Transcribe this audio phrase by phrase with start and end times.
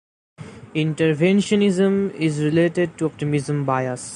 [0.83, 4.09] Interventionism is related to optimism bias.